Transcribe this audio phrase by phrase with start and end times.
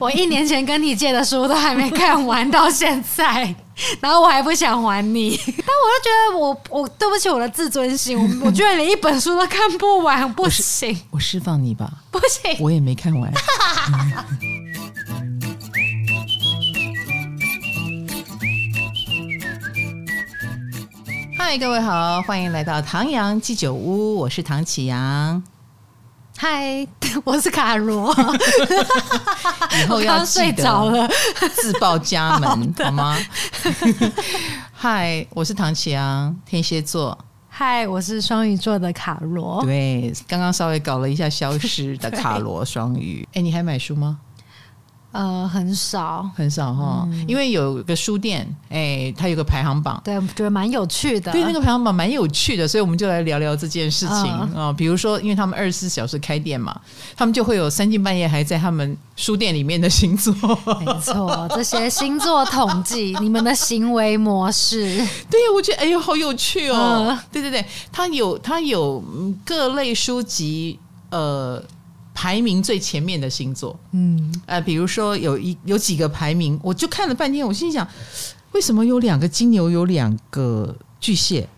[0.00, 3.54] 我一年前跟你借的书都还没看完，到现在，
[4.00, 13.30] 然后我还不想还你， 但我就觉得我我对不起我的自尊心，我 我居然连一本书都看不完，不行，我释放你吧，不行，我也没看完。
[21.36, 25.42] 嗨，各位好，欢迎来到唐阳鸡酒屋，我是唐启阳。
[26.42, 26.88] 嗨，
[27.22, 28.10] 我是卡罗。
[29.78, 31.06] 以后要睡着了，
[31.52, 33.18] 自报家门好，好吗？
[34.72, 37.18] 嗨，我是唐启阳，天蝎座。
[37.46, 39.62] 嗨，我是双鱼座的卡罗。
[39.66, 43.28] 对，刚刚稍微搞了一下消失的卡罗双鱼。
[43.34, 44.18] 哎，你还买书吗？
[45.12, 51.32] 呃，很少，很少哈，嗯、因为有个书店，哎、欸，它有个排行榜，对，我觉得蛮有趣的。
[51.32, 54.72] 对，那个排行榜蛮有趣的，所以我们就来聊聊这件事情啊、嗯呃。
[54.74, 56.80] 比如说，因为他们二十四小时开店嘛，
[57.16, 60.32] 他们就会有三更半夜还在他们书店里面的星座。
[60.78, 64.96] 没错，这些星座统计，你们的行为模式。
[65.28, 67.06] 对，我觉得哎呦，好有趣哦。
[67.08, 69.02] 嗯、对对对，他有他有
[69.44, 70.78] 各类书籍，
[71.10, 71.60] 呃。
[72.20, 77.88] 排名最前面的星座，嗯，呃，比如说有一有几个排名，我就看了半天，我心想，
[78.52, 81.48] 为什么有两个金牛，有两个巨蟹，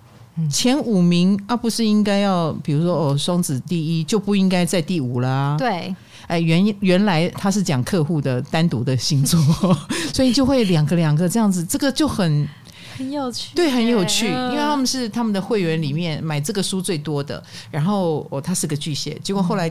[0.48, 5.56] 前五名啊，不是应该要，比如说哦，双子第一就不应该在第五啦？
[5.58, 5.92] 对，
[6.28, 9.40] 哎，原原来他是讲客户的单独的星座，
[10.14, 12.48] 所以就会两个两个这样子，这个就很
[12.96, 19.68] 很有趣，对，很有趣，因为他们是他们的会员里面买这个书最多的，然后哦，他是个巨蟹，结果后来。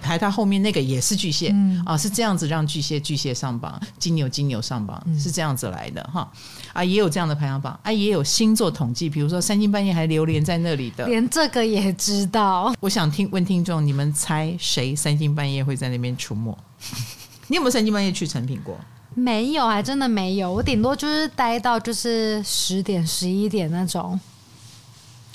[0.00, 6.30] 排他后面那个也是巨蟹，嗯、啊，是这样子让巨蟹巨蟹上榜，金牛金牛上榜，是这样子来的哈，
[6.72, 12.74] 啊，也有这样的排行榜，啊，也有星座统计，比如说三更半夜还流连在那里的，连这个也知道。
[12.80, 16.56] 我想听问听众，你们猜谁三更半夜会在那边出没？
[17.48, 18.76] 你有没有三更半夜去成品过？
[19.14, 24.18] 没有，还真的没有，我顶多就是待到就是十点十一点那种。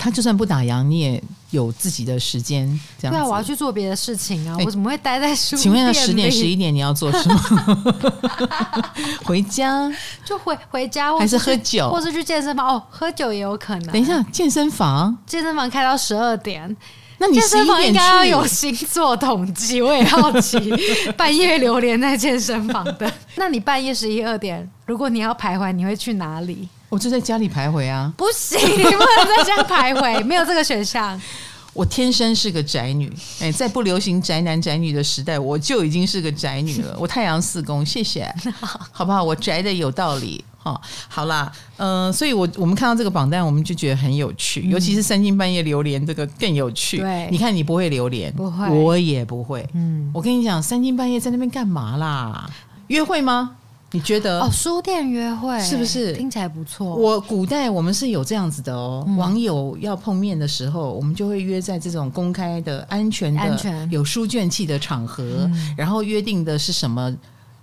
[0.06, 1.20] 他就算不打烊，你也
[1.50, 2.64] 有自己的时间。
[2.96, 3.18] 这样子。
[3.18, 4.54] 对啊，我要去做别的事情啊！
[4.56, 5.62] 欸、我怎么会待在书店？
[5.62, 8.14] 请问，十点十一点你要做什么？
[9.26, 9.92] 回家？
[10.24, 12.76] 就回回家，还是喝酒，或是去健身房？
[12.76, 13.86] 哦，喝酒也有可能。
[13.88, 15.18] 等一下，健身房？
[15.26, 16.76] 健身房开到十二点，
[17.18, 19.82] 那你健身房应该要有星座统计。
[19.82, 20.56] 我也好奇，
[21.18, 26.68] 半夜流连在健身房的，那你半夜十一二点，如果你要徘徊，你会去哪里？
[26.88, 28.12] 我就在家里徘徊啊！
[28.16, 31.20] 不行，你不能在家徘徊，没有这个选项。
[31.74, 36.96] 我天生是个宅女，哎，在不流行宅男宅女的时代，我就已经是个宅女了。
[36.98, 38.26] 我太阳四宫，谢谢，
[38.90, 39.22] 好不好？
[39.22, 46.96] 我宅的有道理，哈，好啦，嗯、呃，所以我我们看到这个榜单，我们就觉得很有趣，尤其是三更半夜榴莲这个更有趣。
[46.96, 49.68] 对，你看你不会榴莲，不会，我也不会。
[49.74, 52.48] 嗯，我跟你讲，三更半夜在那边干嘛啦？
[52.86, 53.56] 约会吗？
[53.96, 56.94] 你觉得哦，书店约会是不是听起来不错？
[56.96, 67.16] 我古代我们是有这样子的哦，嗯、网友要碰面的时候，我们就会约在这种公开的、安全的、安全有书卷气的场合，嗯、然后约定的是什么？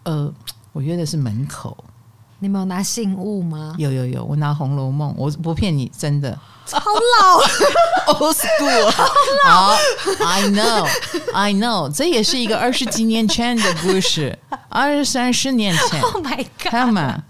[0.06, 0.34] 呃，
[0.72, 1.78] 我约的是门口。
[2.40, 3.76] 你们有拿信物吗？
[3.78, 6.36] 有有有，我拿《红楼梦》，我不骗你，真的。
[6.72, 6.82] 好
[7.20, 9.06] 老，old school，好
[9.46, 9.76] 老。
[10.26, 14.38] I know，I know，这也是一个二十几年前的故事，
[14.70, 16.02] 二三十年前。
[16.04, 16.72] Oh my god！
[16.72, 17.24] 看嘛，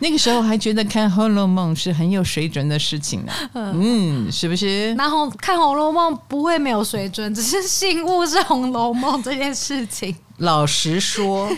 [0.00, 3.32] 那个时候还觉得看《红楼梦》是很有水准的事情呢。
[3.54, 4.94] 嗯，是不是？
[4.94, 10.14] 然后看《红楼梦》不会没有水准，只是信物是《红楼梦》这件事情。
[10.36, 11.50] 老实说。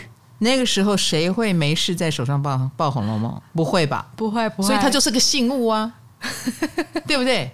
[0.42, 3.30] 那个时候谁会没事在手上抱抱《红楼梦》？
[3.54, 4.06] 不会吧？
[4.16, 4.68] 不会，不会。
[4.68, 5.92] 所以他就是个信物啊，
[7.06, 7.50] 对不对？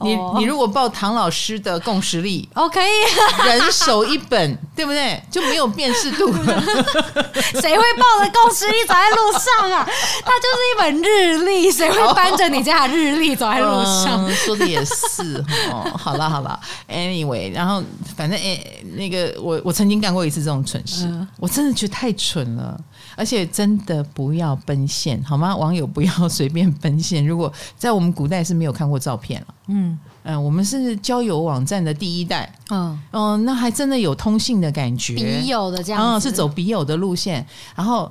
[0.00, 2.86] 你你如果报唐老师的共识力，哦，可以，
[3.48, 5.18] 人手一本，对不对？
[5.30, 6.62] 就没有辨识度了。
[7.62, 9.88] 谁会抱着共识力走在路上啊？
[10.22, 14.26] 它就是一本日历，谁会搬着你家的日历走在路上？
[14.28, 15.42] 嗯，说的也是
[15.72, 15.90] 哦。
[15.96, 16.60] 好了好了
[16.90, 17.82] ，anyway，然后
[18.14, 18.62] 反正哎，
[18.96, 22.78] 那个我我曾经干过一次这种蠢事，嗯，我真的觉得太蠢了。
[23.16, 25.56] 而且真的不要奔现，好吗？
[25.56, 27.26] 网友不要随便奔现。
[27.26, 38.10] 如果在我们古代是没有看过照片了，嗯嗯，我们是交友网站的第一代，嗯嗯，那还真的有通信的感觉，笔友的这样子，嗯，是走笔友的路线，然后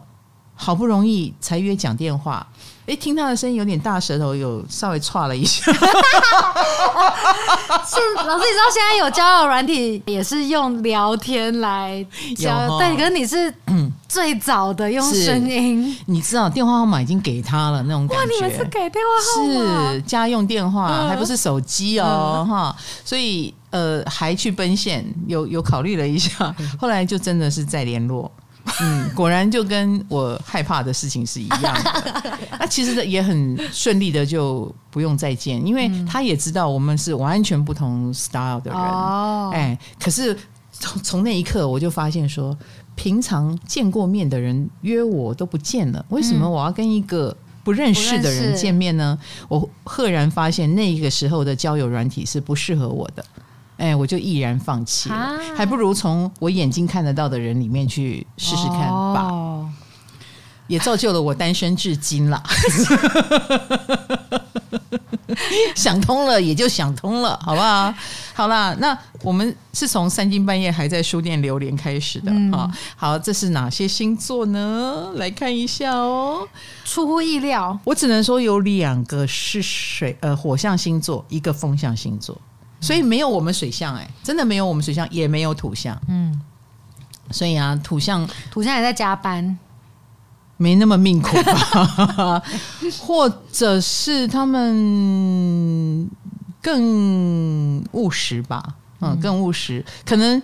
[0.56, 2.48] 好不容易才约讲电话。
[2.86, 5.72] 哎，听他的声音有点大舌头，有稍微剉了一下。
[5.72, 5.80] 是
[8.26, 12.06] 老师，你知道现在有交友软体也是用聊天来
[12.38, 13.54] 交，对，可是你是
[14.08, 15.98] 最早的用声音。
[16.08, 18.24] 你知道电话号码已经给他了那种感觉。
[18.24, 19.92] 哇，你们是给电话号码？
[19.94, 22.76] 是家用电话，还不是手机哦，哈。
[23.06, 28.30] 所以呃，还去奔现，有有考虑了一下，后来就真的是再联络。
[28.82, 32.40] 嗯，果然就跟我害怕的事情是一样的。
[32.60, 38.80] 那其实也很顺利的，就不用再见，因为他也知道我们是完全不同 style 的人。
[38.80, 40.38] 哦，哎，可是
[40.72, 42.58] 从从那一刻我就发现说，
[42.96, 49.18] 平常见过面的人约我都不见了，为什么我要跟一个不认识的人见面呢？
[49.48, 53.24] 我赫然发现那个时候的交友软体是不适合我的。
[53.84, 59.70] 哎，我就毅然放弃了，啊、还不如从我眼睛看得到的人里面去试试看吧，哦、
[60.68, 62.42] 也造就了我单身至今了。
[65.76, 67.94] 想通了也就想通了，好不好？
[68.34, 72.74] 好啦，那我们是从三更半夜还在书店流连开始的啊、嗯。
[72.96, 75.12] 好，这是哪些星座呢？
[75.16, 76.48] 来看一下哦。
[76.86, 82.40] 出乎意料，我只能说有两个是水呃火象星座，一个风象星座。
[82.84, 85.98] 所以没有我们水象哎，真的没有我们水象，也没有土象。
[86.10, 86.40] 嗯，
[87.32, 89.58] 所以啊，土象土象也在加班，
[90.58, 92.44] 没那么命苦吧？
[93.00, 96.10] 或者是他们
[96.62, 98.76] 更务实吧？
[99.00, 99.84] 嗯，更务实。
[100.06, 100.42] 可能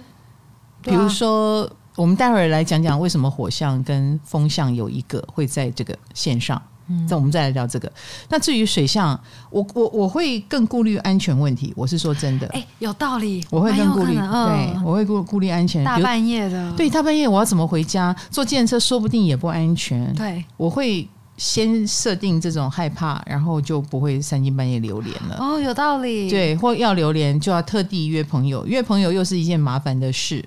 [0.81, 6.61] 比如说，我们待会儿来讲讲为什么火象跟风象有一个会在这个线上。
[7.07, 7.91] 那我们再来聊这个。
[8.29, 9.19] 那至于水象，
[9.49, 11.73] 我我我会更顾虑安全问题。
[11.75, 13.45] 我是说真的，哎，有道理。
[13.49, 15.83] 我会更顾虑，对，我会顾顾虑安全。
[15.83, 18.15] 大半夜的，对，大半夜我要怎么回家？
[18.29, 20.13] 坐计程车说不定也不安全。
[20.15, 21.07] 对，我会
[21.37, 25.37] 先设定这种害怕，然后就不会三更半夜流连了。
[25.39, 26.29] 哦，有道理。
[26.29, 30.43] 对，或要流连就要特地约朋友，约朋友又是一件麻烦的事。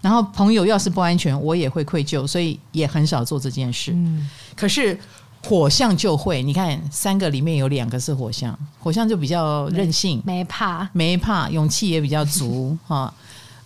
[0.00, 3.92] 然后朋友要是不安全，我也会愧疚，所以也很少做这件事。
[3.94, 4.98] 嗯，可是。
[5.44, 13.12] 火象就会，你看三个里面有两个是火象，火象就比较任性，没，没怕，没怕，勇气也比较足 哈，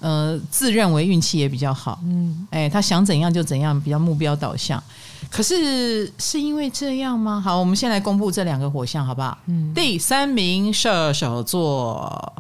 [0.00, 4.82] 呃，自认为运气也比较好，嗯，哎，他想怎样就怎样，比较目标导向。
[5.30, 7.40] 可是是因为这样吗？
[7.40, 9.36] 好，我们先来公布这两个火象，好不好？
[9.46, 12.32] 嗯，第三名射手座。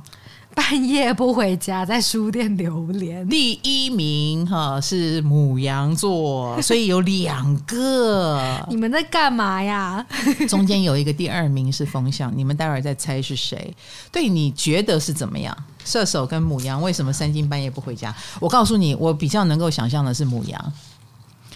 [0.58, 3.26] 半夜不回家，在书店流连。
[3.28, 8.60] 第一名哈是母羊座，所以有两个。
[8.68, 10.04] 你们在干嘛呀？
[10.50, 13.72] 中间有一个第二名是风象，你们待会儿再猜是谁？
[14.10, 15.56] 对，你觉得是怎么样？
[15.84, 18.12] 射手跟母羊为什么三更半夜不回家？
[18.40, 20.72] 我告诉你，我比较能够想象的是母羊，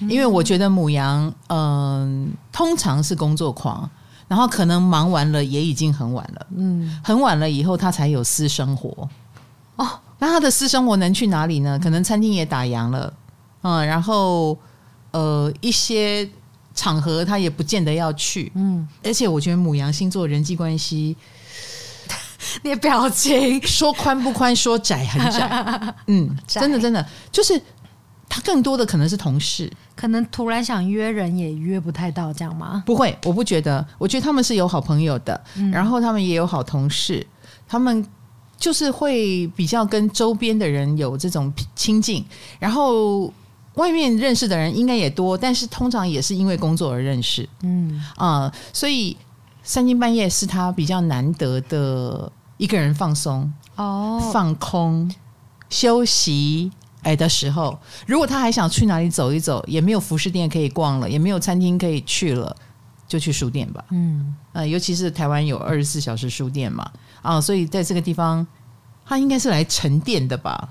[0.02, 3.90] 因为我觉得母羊嗯、呃，通常是工作狂。
[4.32, 9.06] 然后可能忙完了也已经很晚了，嗯，很晚了以后他才有私生活，
[9.76, 9.86] 哦，
[10.18, 11.78] 那他的私生活能去哪里呢？
[11.78, 13.12] 可能餐厅也打烊了，
[13.60, 14.56] 嗯，然后
[15.10, 16.26] 呃一些
[16.74, 21.14] 场合他也不见得要去，嗯，而且我觉得母羊星座人际关系，
[22.64, 23.60] 你的表情。
[23.66, 27.06] 说宽不宽，说窄很窄，嗯， 真的真的。
[27.30, 27.60] 就是。
[28.34, 32.82] 他更多的可能是同事，可能突然想约人也约不太到，这样吗？
[32.86, 33.86] 不会，我不觉得。
[33.98, 37.26] 我觉得他们是有好朋友的，嗯、然后他们也有好同事，
[37.68, 38.02] 他们
[38.56, 42.24] 就是会比较跟周边的人有这种亲近，
[42.58, 43.30] 然后
[43.74, 47.46] 外面认识的人应该也多，但是通常也是因为工作而认识。
[47.60, 49.14] 嗯啊、呃，所以
[49.62, 55.14] 三更半夜是他比较难得的一个人放松哦，放空
[55.68, 56.72] 休息。
[57.02, 62.56] 哎，的时候，如果他还想去哪里走一走，也没有服饰店可以逛了，也没有餐厅可以去了，
[63.08, 63.84] 就去书店吧。
[63.90, 66.88] 嗯，呃，尤其是台湾有二十四小时书店嘛，
[67.20, 68.46] 啊，所以在这个地方，
[69.04, 70.68] 他应该是来沉淀的吧，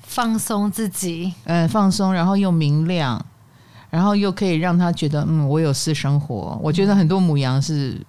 [0.00, 3.22] 放松自己，嗯，放松，然后又明亮，
[3.90, 6.58] 然后又可以让他觉得，嗯，我有私生活。
[6.62, 8.00] 我觉得很多母羊是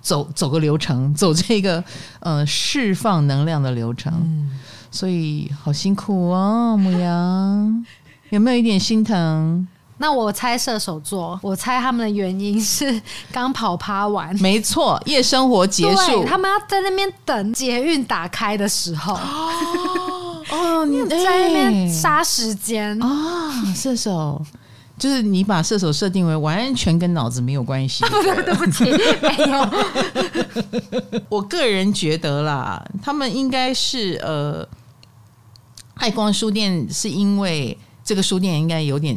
[0.00, 1.84] 走走个流程，走这个
[2.20, 4.12] 呃释放能量的流程。
[4.24, 4.58] 嗯
[4.96, 7.84] 所以好辛苦哦， 母羊
[8.30, 9.68] 有没有一点心疼？
[9.98, 13.00] 那我猜射手座，我猜他们的原因是
[13.30, 19.14] 刚跑趴完，没错，夜生活结束，他们要在那边等捷运打开的时候。
[20.50, 23.52] 哦， 你在那边杀时间啊、哦？
[23.74, 24.40] 射手
[24.98, 28.02] 就是你把射手设定为完全跟脑子没有关系。
[28.44, 31.22] 对不起，没有。
[31.28, 34.66] 我个人觉得啦，他们应该是呃。
[35.96, 39.16] 爱光书店是因为这个书店应该有点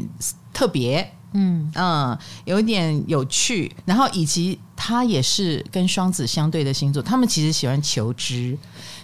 [0.53, 1.71] 特别，嗯。
[1.75, 8.57] 嗯，有点有趣，然后以及他也是跟双子相对的星座，他们其实喜欢求知，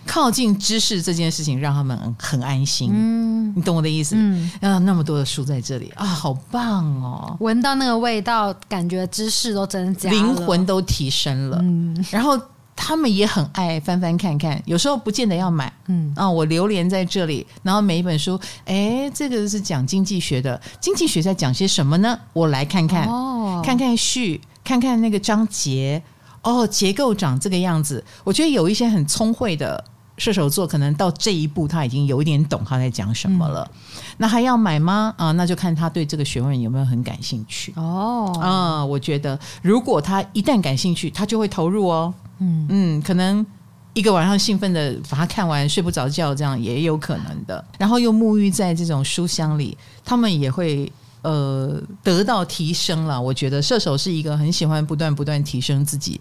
[0.05, 4.15] 靠近知识这件事情让他们很安心，嗯，你懂我的意思？
[4.17, 12.39] 嗯，啊，那么多的书在这里啊，好棒哦，闻到那个味道，感觉知识都增加了，灵魂都提升了，嗯，然后。
[12.75, 16.13] 他们也很爱翻翻看看，有时候不见得要买，嗯。
[16.15, 22.19] 啊，我流连在这里，然后每一本书，哎，这个是讲经济学的，经济学在讲些什么呢？
[22.33, 26.03] 我来看看，哦，看看序，看看那个章节，
[26.41, 28.03] 哦，结构长这个样子。
[28.23, 29.83] 我觉得有一些很聪慧的
[30.17, 33.69] 射手座，可能到这一步他已经有一点懂他在讲什么了。
[33.73, 35.13] 嗯、那还要买吗？
[35.17, 37.73] 啊，那就看他对这个学问有没有很感兴趣。
[37.75, 42.13] 哦，啊，我觉得如果他一旦感兴趣，他就会投入哦。
[42.39, 43.45] 嗯嗯，可能
[43.93, 47.63] 一个晚上兴奋的把它看完，睡不着觉，这样也有可能的。
[47.77, 50.91] 然后又沐浴在这种书香里，他们也会
[51.21, 53.21] 呃得到提升了。
[53.21, 56.19] 我觉得射手是一个很喜欢不断不断提升自己，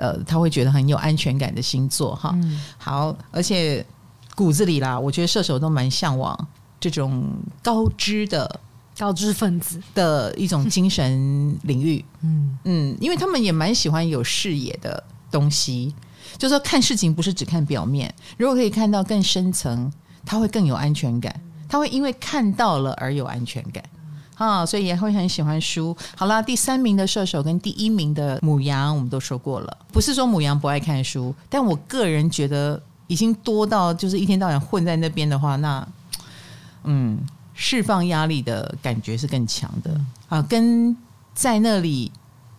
[0.00, 2.30] 呃，他会觉得很有安全感的星座哈。
[2.34, 3.86] 嗯、好，而且
[4.34, 6.48] 骨子里啦，我觉得射手都蛮向往
[6.80, 7.30] 这种
[7.62, 8.60] 高知的
[8.98, 12.04] 高知分子的一种精神领域。
[12.22, 15.04] 嗯嗯，因为他们也蛮喜欢有视野的。
[15.32, 15.94] 东西，
[16.36, 19.88] 就是说看事情不是只看表面，如果可以看到更深层，
[20.26, 21.32] 他会更有安全感。
[21.68, 23.80] 他会因为看到了而有安全感
[24.40, 25.94] 啊，所以也会很喜欢书。
[26.16, 35.86] 好啦，第三名的射手跟第一名的母羊，我们都说过了，不是说母羊不爱看书，但我个人觉得已经多到就是一天到晚混在那边的话，那
[36.84, 37.20] 嗯，
[37.52, 40.96] 释放压力的感觉是更强的啊，跟
[41.34, 42.10] 在那里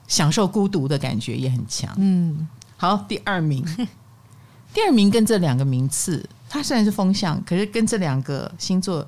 [0.08, 2.48] 享受孤独的感觉也很强，嗯。
[2.78, 3.64] 好，第二名，
[4.74, 9.08] 第二名跟这两个名次，它虽然是风象，可是跟这两个星座，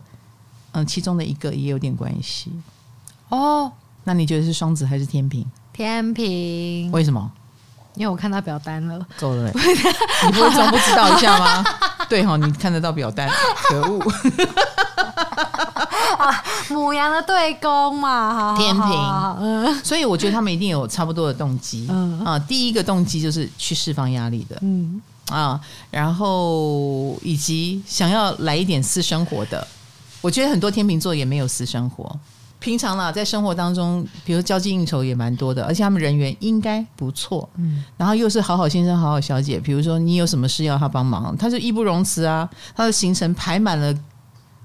[0.73, 2.51] 嗯，其中的一个也有点关系。
[3.29, 3.71] 哦，
[4.03, 5.45] 那你觉得是双子还是天平？
[5.71, 6.91] 天平。
[6.91, 7.31] 为什么？
[7.95, 9.05] 因为我看到表单了。
[9.19, 9.49] 够了，
[10.25, 11.63] 你不会装不知道一下吗？
[12.09, 13.29] 对哈，你看得到表单，
[13.69, 13.99] 可恶。
[16.17, 18.83] 啊，牡羊的对攻嘛，天平，
[19.41, 25.59] 嗯，所以我觉得他们一定有差不多的动机，嗯啊，第一个动机就是去释放压力的，嗯啊，
[25.91, 29.67] 然后以及想要来一点私生活的，
[30.23, 32.19] 我觉得很多天秤座也没有私生活，
[32.59, 43.93] 平常啦，在生活当中，比如交际应酬也蛮多的，而且他们人缘应该不错，嗯，然后又是好好先生、好好小姐，比如说你有什么事要他帮忙，他就义不容辞啊，他的行程排满了。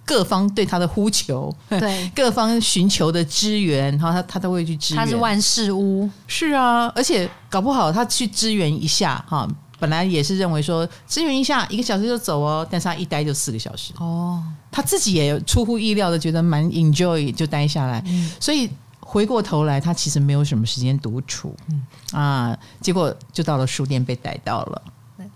[0.08, 2.10] 各方对他的呼求，对。
[2.16, 5.04] 各方寻求的支援，然后他他都会去支援。
[5.04, 9.46] 他是万事屋，是啊，而且搞不好他去支援一下哈，
[9.78, 13.92] 本来也是认为说支援一下一个小时就走哦，但是他一待就四个小时。
[13.98, 18.68] 哦，他自己也出乎意料的觉得蛮 enjoy 就待下来，嗯、所以
[19.00, 21.82] 回过头来他其实没有什么时间独处，嗯
[22.12, 24.82] 啊，结果就到了书店被逮到了。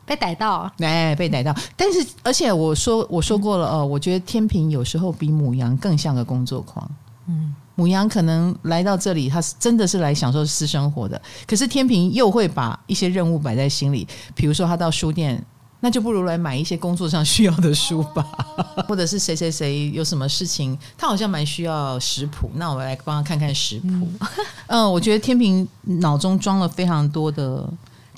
[0.05, 1.55] 被逮到，哎，被逮到。
[1.77, 6.89] 但是，而且我说我说过了哦，我觉得天平有时候比母羊更像个工作狂。
[7.27, 11.21] 嗯，母羊可能来到这里，他是真的是来享受私生活的。
[11.47, 15.43] 可是天平又会把一些任务摆在心里，比如说他到书店，
[15.83, 18.25] 那就不如来买一些工作上需要的书吧。
[18.89, 23.89] 或者是谁谁谁有什么事情，他好像蛮需要食谱，那我来帮他看看食谱。
[23.89, 24.19] 嗯，
[24.69, 27.69] 嗯，我觉得天平脑中装了非常多的。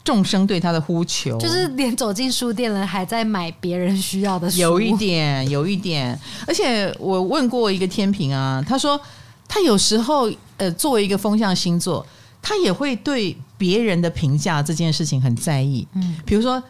[0.05, 4.61] 众生对他的呼求，就是连走进书店了，还在买别人需要的书。
[4.61, 6.21] 有一点， 有一点。
[6.47, 9.01] 而且我问过一个天平啊，他说
[9.49, 12.05] 他有时候呃，作为一个风象星座，
[12.43, 15.89] 他也会对别人的评价这件事情很在意。
[15.95, 16.63] 嗯，比如说，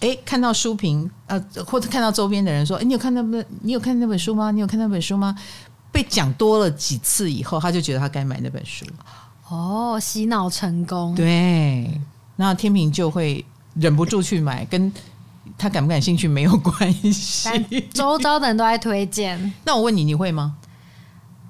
[0.00, 4.50] 哎，看到书评，呃，或者看到周边的人说，哎，你有看那本，你有看那本书吗？
[4.50, 5.36] 你有看那本书吗？
[5.92, 8.86] 被讲多了几次以后，他就觉得他该买那本书。
[9.48, 11.14] 哦，洗脑成功。
[11.14, 12.00] 对。
[12.36, 14.90] 那天平就会忍不住去买，跟
[15.58, 17.50] 他感不感兴趣没有关系。
[17.92, 19.52] 周遭的人都在推荐。
[19.64, 20.56] 那我问你，你会吗？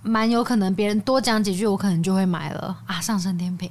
[0.02, 3.00] 蛮有可能，别人多讲几句，我可能就会买了啊。
[3.00, 3.70] 上升天平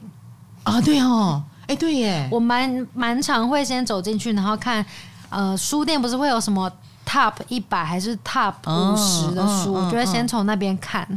[0.63, 4.83] 啊，对哦，哎，对耶，我蛮蛮常会先走进去，然后看
[5.29, 6.69] 呃，书店不是会有什么
[7.05, 11.07] Top 一百还是 Top 五十的书，我就会先从那边看。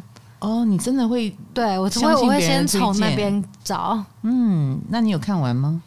[0.41, 1.35] 哦，你真的会？
[1.55, 4.05] 对，我会我会先从那边找。
[4.23, 5.81] 嗯，那你有看完吗？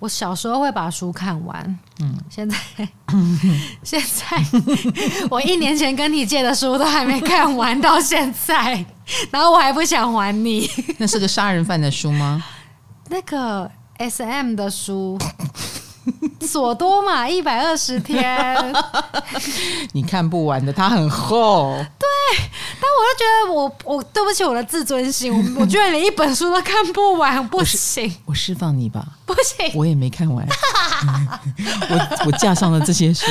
[0.00, 2.56] 我小时候会把书看完，嗯，现在，
[3.84, 4.44] 现在
[5.30, 8.84] 我一年前跟你借的书都还没看完，到现在，
[9.30, 10.68] 然后我还不想还你。
[10.98, 12.42] 那是个杀人犯的书吗？
[13.08, 15.18] 那个 SM 的书。
[16.40, 18.74] 索多玛一百二十天，
[19.94, 21.72] 你看不完的，它很厚。
[21.76, 22.08] 对，
[22.80, 28.12] 但我就觉得我我对不起我的自尊心，我我居然连一本书都看不完，不行。
[28.24, 30.44] 我释放你吧，不行，我也没看完。
[31.88, 33.24] 我我架上了这些书，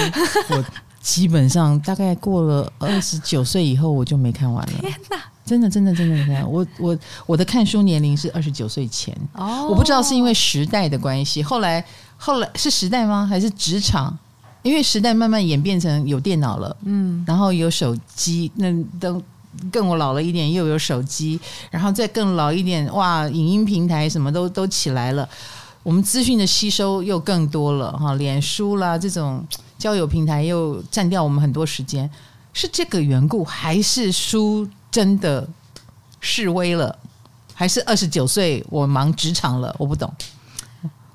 [0.51, 0.63] 我
[1.01, 4.73] 基本上大概过了二十九岁以后，我就没看完了。
[4.79, 5.17] 天哪！
[5.45, 6.47] 真的，真的，真的，真的。
[6.47, 9.15] 我我我的看书年龄是二十九岁前。
[9.33, 11.83] 哦，我不知道是因为时代的关系，后来
[12.17, 13.25] 后来是时代吗？
[13.25, 14.17] 还是职场？
[14.63, 19.19] 因为时代慢慢演变成有电脑了，嗯，然后有手机，那等
[19.71, 21.39] 更我老了一点，又有手机，
[21.71, 25.27] 然后再更老一点，哇，影音平台什么都都起来了，
[25.81, 29.43] 我们资讯的吸收又更多了哈，脸书啦这种
[29.79, 32.07] 交友平台又占掉我们很多时间，
[32.53, 35.47] 是这个缘故，还是书真的
[36.19, 36.95] 示威了，
[37.53, 39.73] 还是二十九岁我忙职场了？
[39.79, 40.13] 我不懂，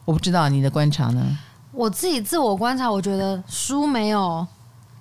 [0.04, 1.38] 我不知道你的观察呢？
[1.72, 4.46] 我自己自我观察，我觉得书没有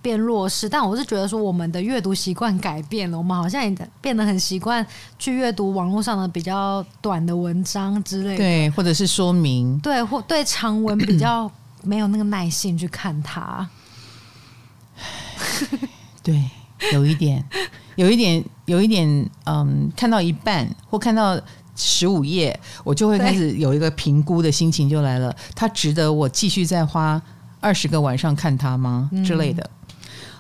[0.01, 4.85] 变弱势，但我是觉得说我们的阅读习惯改变了，我们好像也变得很习惯
[5.17, 11.49] 去阅读网络上的比较短的文章之类的，对，或者是说明，对，或对长文比较
[11.81, 13.67] 没有那个耐性去看它。
[16.21, 16.43] 对，
[16.93, 17.43] 有一点，
[17.95, 21.39] 有一点，有一点，嗯，看到一半或看到。
[21.77, 25.35] 十五页，我就会开始有一个评估的心情就来了。
[25.53, 27.21] 它值得我继续再花
[27.59, 29.11] 二十个晚上看它吗？
[29.25, 29.69] 之类的。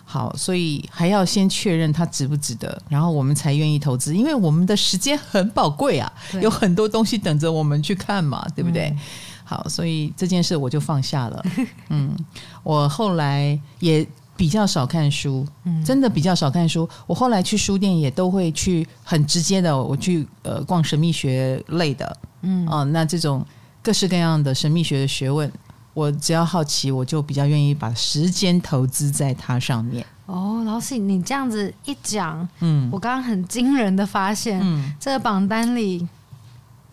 [0.05, 4.15] 好，所以还要先确认它值不值得，然后我们才愿意投资。
[4.15, 6.09] 因为我们的时间很宝贵啊，
[6.41, 8.95] 有很多东西等着我们去看嘛，对不对？
[9.43, 11.45] 好，所以这件事我就放下了。
[11.89, 12.15] 嗯，
[12.63, 14.07] 我后来也。
[14.37, 15.47] 比较少看书，
[15.85, 16.87] 真的比较少看书。
[17.07, 23.45] 我后来去书店也都会去很直接的，我去呃逛神秘学类的，嗯哦、呃，那这种
[23.81, 25.49] 各式各样的神秘学的学问，
[25.93, 30.05] 我只要好奇，我就比较愿意把时间投资在它上面。
[30.25, 36.05] 哦，老师，你这样子一讲，嗯，我刚刚很惊人的发现，嗯，这个榜单里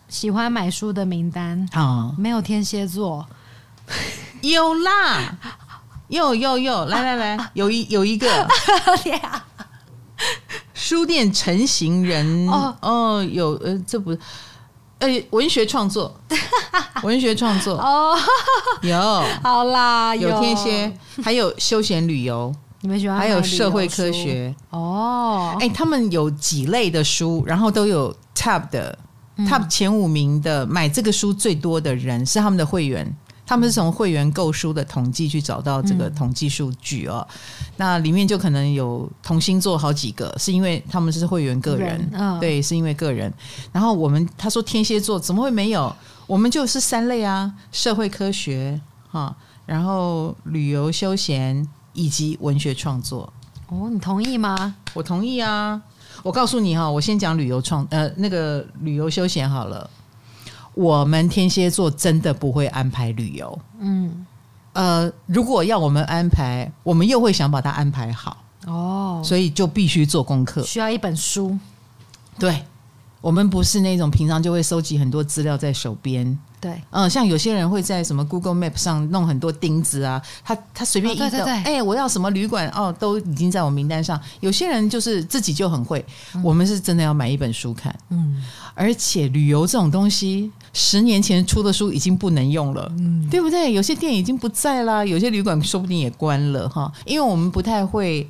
[0.07, 3.27] 喜欢买书的名单啊，没有天蝎座，
[4.41, 5.35] 有啦。
[6.13, 8.47] 有有有，来来来，有一有一个
[10.75, 14.15] 书店成型人哦哦，有呃，这不
[14.99, 16.15] 呃文学创作，
[17.01, 18.15] 文学创作哦，
[18.83, 18.95] 有
[19.41, 23.17] 好啦，有天蝎，还有休闲旅游， 你们喜欢？
[23.17, 28.95] 还有社会科学哦，哎，他们有几类的书，然后都有 top 的
[29.47, 33.11] top 前五名的买这个书最多的人是他们的会员。
[33.45, 43.31] 他们是从会员购书的统计去找到这个统计数据哦，嗯、那里面就可能有同星座好几个，是因为他们是会员个人，人哦、对，是因为个人。
[43.71, 45.93] 然后我们他说天蝎座怎么会没有？
[46.25, 48.79] 我们就是三类啊，社会科学
[49.11, 53.31] 哈，然后旅游休闲以及文学创作。
[53.67, 54.75] 哦，你同意吗？
[54.93, 55.81] 我同意啊。
[56.21, 59.89] 我告诉你哈，我先讲旅游创呃那个旅游休闲好了。
[60.73, 64.25] 我们天蝎座真的不会安排旅游，嗯，
[64.73, 71.55] 呃，如果要我们安排，我们又会想把它安排好，哦，所以就必须做功课，需要一本书。
[72.39, 72.63] 对，
[73.21, 76.25] 我们不是那种平常就会收集很多资料在手边，
[76.59, 84.19] 对，嗯、呃，像有些人会在什么 Google Map 上弄很多钉子啊，他他随便一个，哎、哦欸，我要什么旅馆哦，都已经在我名单上。
[84.39, 90.51] 有些人就是自己就很会，嗯、我们是真的要买一本书看，嗯，而且旅游这种东西。
[90.73, 93.71] 十年前出的书已经不能用了，嗯，对不对？
[93.71, 96.91] 有些店已经不在啦，有些旅馆说不定也关了哈。
[97.05, 98.27] 因为我们不太会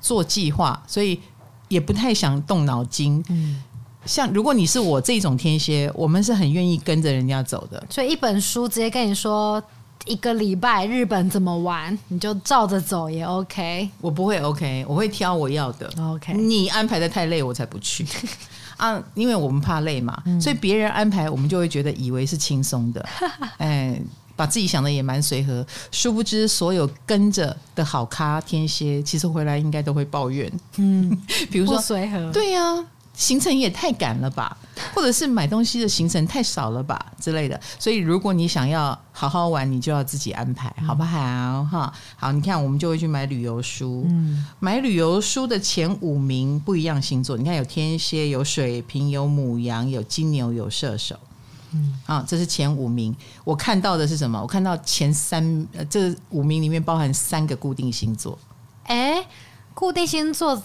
[0.00, 1.20] 做计划，所以
[1.68, 3.22] 也不太想动脑筋。
[3.28, 3.62] 嗯，
[4.04, 7.80] 像如果你是我这种天蝎，我们是很愿意跟着人家走的。
[7.88, 9.62] 所以一本书直接跟你说
[10.04, 13.88] 一个礼拜日本怎么玩，你就照着走也 OK。
[14.00, 15.88] 我不会 OK，我会挑我要的。
[15.98, 18.04] OK，你安排的太累，我才不去。
[18.76, 23.06] 啊，因为我们怕累嘛，嗯、所以别人安排我们就会觉得以为是轻松的，
[23.58, 24.00] 哎，
[24.36, 31.16] 把自己想的也蛮随和，殊不知所有跟着的好咖天蝎，其实回来应该都会抱怨，嗯，
[31.50, 32.84] 比如说随和，对呀、啊。
[33.14, 34.56] 行程也太赶了吧，
[34.92, 37.58] 或者是买东西的行程太少了吧之类的。
[37.78, 41.64] 所以如果你想要好好玩，你就要自己安排，好不好？
[41.64, 44.04] 哈，好，你看我们就会去买旅游书。
[44.08, 51.16] 嗯，买旅游书的前五名不一样星座，你看有天蝎、有水瓶、有母羊、有金牛、有射手。
[51.70, 53.14] 嗯，啊，这是前五名。
[53.44, 54.42] 我看到的是什么？
[54.42, 58.36] 我看到前三，呃，这五名里面包含三个固定星座。
[58.84, 59.24] 哎，
[59.72, 60.60] 固定星座。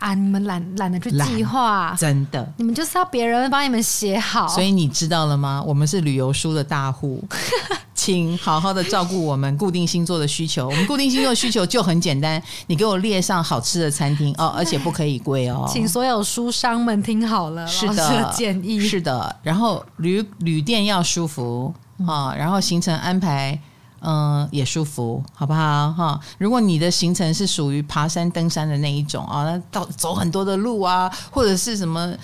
[0.00, 0.14] 啊！
[0.14, 4.48] 你们懒懒得去计划，真的，你们就是要别人帮你们写好。
[4.48, 5.62] 所以你知道了吗？
[5.64, 7.22] 我们是旅游书的大户，
[7.94, 10.66] 请好好的照顾我们固定星座的需求。
[10.66, 15.68] 我们固定星座的需求就很简单，你给我列上好吃的餐厅哦， 而且不可以贵哦。
[15.70, 19.36] 请所有书商们听好了，是的，的建议是的。
[19.42, 21.72] 然后旅旅店要舒服
[22.06, 23.58] 啊，然后行程安排
[24.00, 25.92] 嗯、呃，也舒服，好不好？
[25.92, 32.14] 哈，如果你的行程是属于爬山登山的那一种啊，那到走很多的路啊，或者是什么，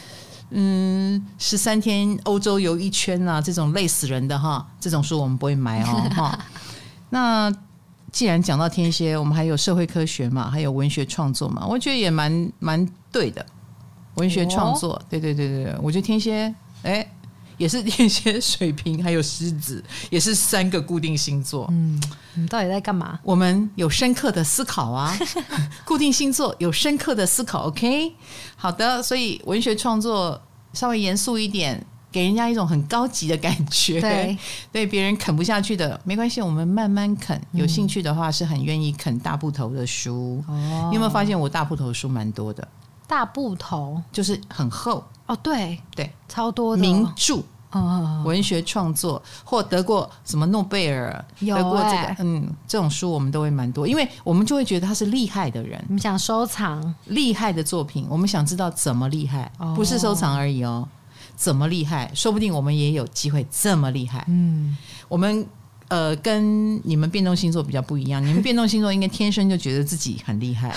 [0.51, 6.39] 嗯，十三天欧洲游一圈啊，这种累死人的哈，这种书我们不会买哦，哈。
[7.11, 7.53] 那
[8.11, 13.45] 既然讲到天蝎，我们还有社会科学嘛，还有文学创作嘛，我觉得也蛮蛮对的。
[14.15, 17.07] 文学创作，对对对对，我觉得天蝎，哎。
[17.57, 21.67] 也是天蝎、水瓶，还有狮子， 也是三个固定星座。
[21.71, 22.01] 嗯，
[22.35, 23.19] 你到底在干嘛？
[23.23, 25.17] 我们有深刻的思考啊，
[25.85, 27.69] 固定星座有深刻的思考。
[27.69, 28.13] OK，
[28.57, 30.41] 好的，所以文学创作
[30.73, 34.01] 稍微严肃一点，给人家一种很高级的感觉。
[34.01, 34.37] 对，
[34.71, 37.41] 对别人啃不下去的没关系，我们慢慢啃。
[37.53, 40.43] 有兴趣的话，是很愿意啃大部头的书。
[40.47, 42.67] 哦，你有没有发现我大部头书蛮多的？
[43.09, 45.03] 大部头就是很厚。
[45.27, 46.81] 哦，对对，超多的。
[46.81, 56.95] 名著，哦，文学创作或得过什么诺贝尔，有得过这个，嗯，这种书我们都会蛮多，因为我们就会觉得他是厉害的人，我们想收藏。
[57.07, 60.89] 厉害的作品，我们想知道怎么厉害，不是收藏而已哦，
[61.35, 64.77] 怎么厉害，说不定我们也有机会这么厉害，嗯，
[65.09, 65.47] 我们。
[65.89, 70.75] 呃，跟你们变动星座比较不一样，你们变动星座应该天生就觉得自己很厉害，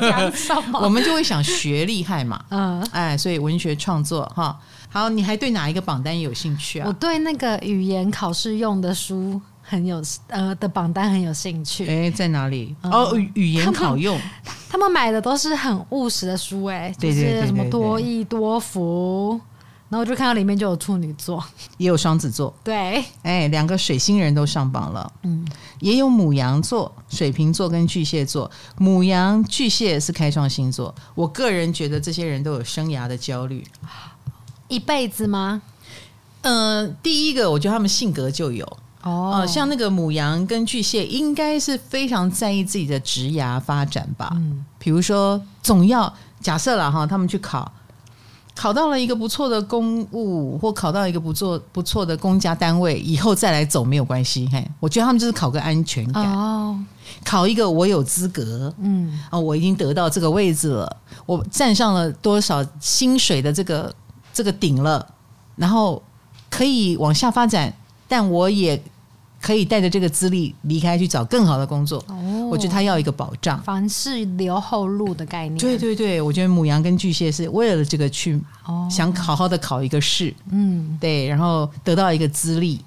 [0.80, 2.44] 我们就会想学厉害嘛。
[2.50, 4.58] 嗯，哎，所以文学创作哈，
[4.90, 6.86] 好，你还对哪一个榜单有兴趣啊？
[6.86, 11.86] 我对那个语言考试用的书很有呃的榜单很有兴趣。
[11.88, 12.76] 哎，在哪里？
[12.82, 19.40] 嗯、哦，语言考用他， 他们买的都是很务实的书，哎，就是什么多益多福。
[19.88, 21.42] 然后我就看到里面就有处女座，
[21.78, 25.46] 也有双子座，对，哎，两个水星人都上榜了，嗯，
[25.78, 28.50] 也有母羊座、水瓶座跟巨蟹座。
[28.78, 33.64] 母羊、巨蟹是开创星座，我个人觉得这些人都有生涯的焦虑，
[34.66, 35.62] 一辈子吗？
[36.42, 38.66] 嗯、呃，第一个，我觉得他们性格就有。
[39.04, 47.70] 哦、呃，像那个母羊跟巨蟹，应该是非常在意自己的职涯发展吧，嗯，比如说总要假设了哈，他们去考。
[48.56, 54.48] 考到了一个不错的公务，或考到一个不错不错的公家单位，以后再来走没有关系。
[54.50, 56.76] 嘿，我觉得他们就是考个安全感，哦、
[57.22, 63.94] 考一个我有资格，嗯，哦，我已经得到这个位置了，我站上了多少薪水的这个
[64.32, 65.06] 这个顶了，
[65.54, 66.02] 然后
[66.48, 67.72] 可以往下发展，
[68.08, 68.82] 但我也。
[69.46, 72.04] 可以带着这个资历离开去找更好的工作。
[72.08, 75.56] 哦，我觉得他要一个保障，凡事留后路的概念。
[75.56, 78.40] 对对对，我觉得母羊跟巨蟹是为了这个去，
[78.90, 82.80] 想好好的考一个试，嗯，对，然后得到一个资历，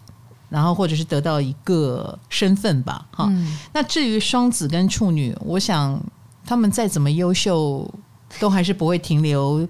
[0.49, 3.05] 然后或者是得到一个身份吧。
[3.11, 5.97] 哈，嗯，那至于双子跟处女，我想
[6.45, 7.89] 他们再怎么优秀，
[8.37, 9.65] 都还是不会停留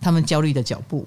[0.00, 1.06] 他们焦虑的脚步。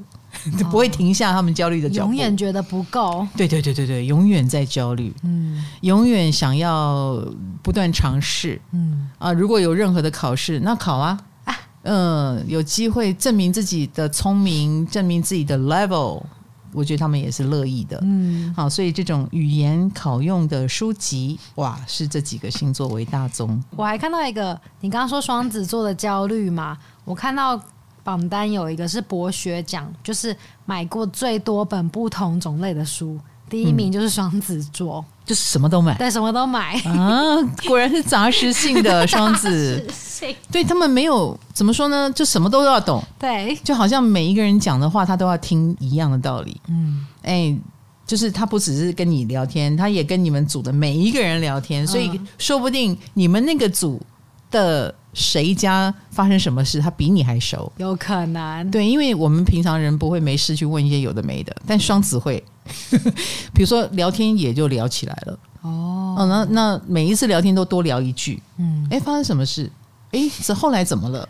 [0.57, 3.27] 就 不会停下他们焦虑的脚步，永远觉得不够。
[3.35, 7.23] 对对对对对，永远在焦虑，嗯，永远想要
[7.61, 9.09] 不断尝试，嗯。
[9.17, 16.21] 啊，如果有任何的考试，那考啊，啊，嗯，有机会证明自己的聪明，证明自己的 level，
[16.73, 23.63] 我觉得他们也是乐意的，嗯，好，所以这种语言考用的书籍，哇，是这几个星座为大宗。
[23.75, 27.59] 我还看到一个，你刚刚说双子座的焦虑嘛，我看到。
[28.05, 30.33] 榜单有一个是博学奖，就是
[30.65, 36.79] 买过最多本不同种类的书，第一名就是双子座，嗯，就是什么都买，对，什么都买。
[36.81, 37.35] 啊，
[37.67, 39.83] 果然是杂食性的双子，
[40.51, 47.57] 对他们没有怎么说呢，就什么都要懂，对，就好像每一个人讲的话，他都要听一样的道理，嗯，哎，
[48.05, 53.99] 就是他不只是跟你聊天，他也跟你们组的每一个人聊天，所以说不定你们那个组
[54.55, 54.95] 的。
[55.17, 58.69] 谁家发生什么事，他比你还熟，有可能。
[58.69, 62.43] 对，因为我们平常人不会没事去问一些有的没的，但双子会，
[63.55, 65.39] 比如说聊天也就聊起来了。
[65.61, 69.71] 哦，哦，那那每一次聊天都多聊一句，嗯，哎，发生什么事？
[70.11, 71.25] 哎，这后来怎么了？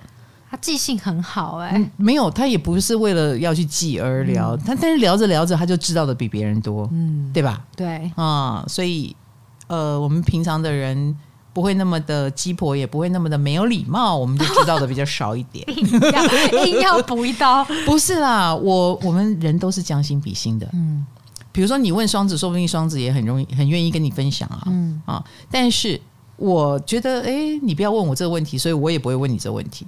[0.49, 7.63] 他记性很好，欸，哎，没有，他也不是为了要去记而聊，他，嗯，但是聊着聊着他就知道的比别人多，嗯，对吧？
[7.77, 9.15] 对，啊，所以
[9.67, 11.15] 呃，我们平常的人。
[11.55, 15.65] 不会那么的鸡婆，也不会那么的没有礼貌，我们就知道的比较少一点。
[16.67, 20.69] 硬要补一刀，不是啦，我我们人都是将心比心的。
[20.73, 21.05] 嗯，
[21.53, 24.63] 比如说你问双子，说不定双子也很容易很愿意跟你分享啊。
[24.65, 25.97] 嗯啊，但是
[26.35, 29.87] 我觉得，哎，你不要问我这个问题，所以我也不会问你这个问题。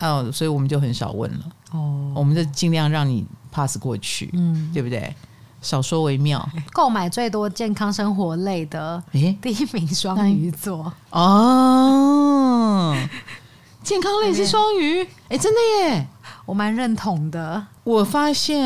[0.00, 1.38] 哦，所以我们就很少问了。
[1.72, 4.28] 哦，我们就尽量让你 pass 过去。
[4.34, 5.14] 嗯，对不对？
[5.68, 6.48] 少说为妙。
[6.72, 10.90] 购买最多健康生活类的，诶，第一名双鱼座。
[11.10, 12.96] 哦，
[13.82, 16.06] 健康类是双鱼，哎，真的耶，
[16.46, 17.62] 我蛮认同的。
[17.84, 18.58] 我发现，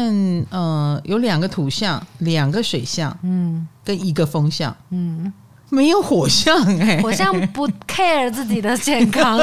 [0.50, 5.32] 嗯、呃，有两个土象，两个水象，嗯，跟一个风象，嗯，
[5.70, 9.38] 没有火象哎、欸，火象不 care 自己的健康，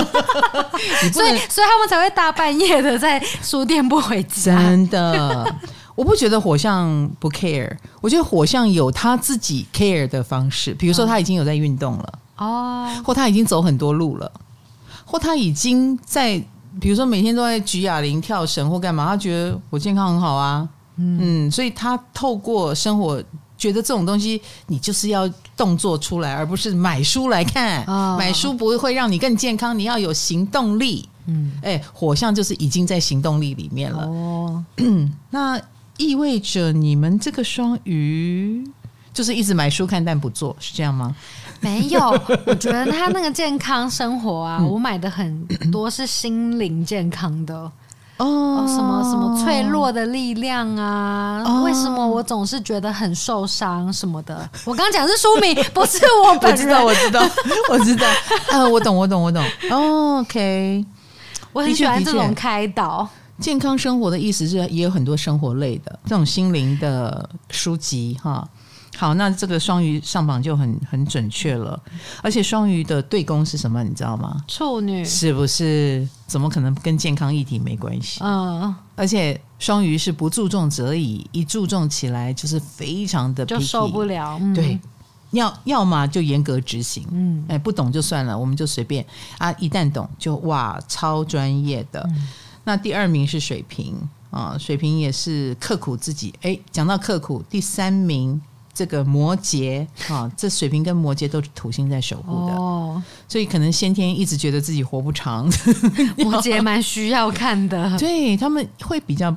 [1.12, 4.56] 所以所以他们才会大半夜的在书店不回家。
[4.58, 5.56] 真的，
[6.00, 14.32] 我不觉得火象不 care，我觉得火象有他自己 care 的方式，比如说他已经有在运动了哦，或他已经走很多路了，
[15.04, 16.42] 或他已经在，
[16.80, 23.22] 比如说每天都在举哑铃、跳绳或干嘛，他觉得我健康很好啊，嗯，所以他透过生活。
[23.58, 27.84] 觉得这种东西，你就是要动作出来，而不是买书来看。
[27.88, 31.10] 哦、买书不会让你更健康，你要有行动力。
[31.26, 34.06] 嗯，哎，火象就是已经在行动力里面了。
[34.06, 34.64] 哦，
[35.30, 35.62] 那
[36.00, 38.66] 意味着你们这个双鱼
[39.14, 41.14] 就是一直买书看但不做，是这样吗？
[41.60, 42.00] 没有，
[42.46, 47.70] 我觉得他那个健康生活啊，嗯、我买的很多是心灵健康的。
[48.16, 51.44] 哦，什么什么脆弱的力量啊？
[51.46, 54.50] 哦、为什么我总是觉得很受伤什么的？
[54.64, 56.84] 我刚刚讲是书名，不是我本人。
[56.84, 57.30] 我知道，我知道，
[57.70, 58.08] 我知道。
[58.52, 59.44] 啊，我懂，我懂，我懂。
[59.70, 60.86] 哦、OK，
[61.52, 63.08] 我很喜欢这种开导。
[63.40, 68.48] 健康生活的意思是，也有很多生活类的这种心灵的书籍哈。
[68.98, 71.82] 好，那这个双鱼上榜就很很准确了，
[72.22, 73.82] 而且双鱼的对宫是什么？
[73.82, 74.44] 你知道吗？
[74.46, 76.06] 处女是不是？
[76.28, 78.20] 怎么可能跟健康议题没关系？
[78.22, 84.38] 嗯，而且双鱼是不注重则已，一注重起来就是非常的就受不了。
[84.42, 84.78] 嗯、对，
[85.32, 89.06] 要要么就严格执行，嗯，哎，不懂就算了，我们就随便
[89.38, 89.50] 啊。
[89.54, 92.02] 一旦懂就哇，超专业的。
[92.10, 92.28] 嗯、
[92.70, 93.96] 那第二名是水瓶
[94.30, 96.32] 啊，水瓶也是刻苦自己。
[96.44, 98.40] 哎，讲到刻苦，第三名。
[98.72, 105.52] 这个摩羯啊，这水瓶跟摩羯都是土星在守护的，哦、所以可能先天一直觉得自己活不长。
[106.20, 109.36] 摩羯蛮需要看的，对，他们会比较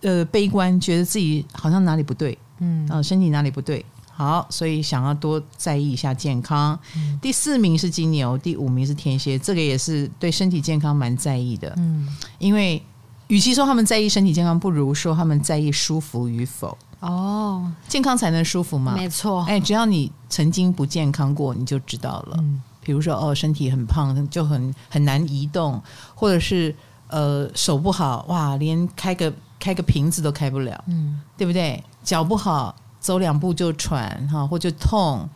[0.00, 6.78] 呃悲观，觉得自己好像哪里不对，嗯，啊，身体哪里不对，好，所以想要多在意一下健康。
[6.96, 12.06] 嗯、第四名是金牛，第五名是天蝎，这个也是对身体健康蛮在意的，嗯，
[12.38, 12.82] 因为
[13.28, 16.76] 与其说他们在意身体健康，不如说他们在意舒服与否。
[17.00, 18.94] 哦，健康才能舒服吗？
[18.94, 19.42] 没错。
[19.48, 22.36] 哎，只要你曾经不健康过，你就知道了。
[22.38, 25.82] 嗯，比如说哦，身体很胖，就很很难移动，
[26.14, 26.72] 或者是
[27.08, 31.82] 呃手不好，哇，连开个开个瓶子都开不了，嗯，对不对？
[32.04, 35.28] 脚不好，走两步就喘哈，或者痛，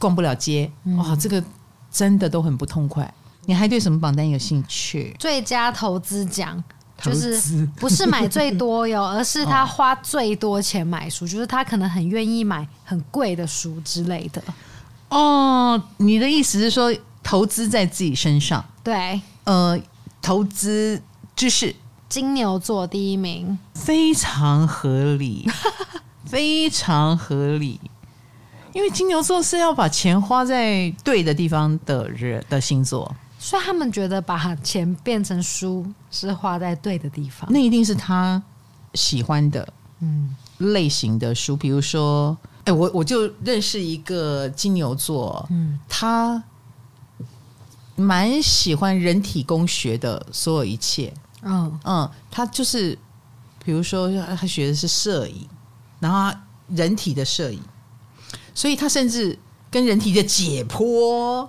[0.00, 1.40] 逛不了街，哇，这个
[1.92, 3.14] 真的都很不痛快。
[3.44, 5.14] 你还对什么榜单有兴趣？
[5.20, 6.64] 最佳投资奖。
[7.02, 14.40] 就是不是买最多哟， 而是他花最多钱买书，就是他可能很愿意买很贵的书之类的。
[15.08, 18.64] 哦，你的意思是说投资在自己身上？
[18.84, 19.78] 对，呃，
[20.22, 21.02] 投资
[21.34, 21.74] 知识，
[22.08, 25.50] 金牛座第一名，非常合理，
[26.26, 27.80] 非常合理。
[28.72, 33.14] 因为金牛座是要把钱花在对的地方的人的星座。
[33.38, 38.42] 所以他们觉得把钱变成书是花在对的地方，那一定是他
[38.94, 41.54] 喜欢的嗯类型的书。
[41.54, 42.34] 比如说，
[42.64, 46.42] 哎，我我就认识一个金牛座，嗯，他
[47.96, 52.98] 蛮喜欢人体工学的所有一切，嗯嗯，他就是
[53.62, 55.46] 比如说他学的是摄影，
[56.04, 56.38] 然后
[56.68, 57.58] 人体的摄影，
[58.54, 59.38] 所以他甚至
[59.70, 61.48] 跟人体的解剖。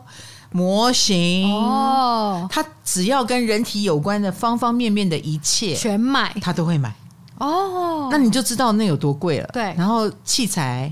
[0.52, 6.96] 模型哦，他只要跟人体有关的方方面面的一切全买，他都会买
[7.40, 8.08] 哦。
[8.10, 9.50] 那你就知道那有多贵了。
[9.52, 10.90] 对，然后器材，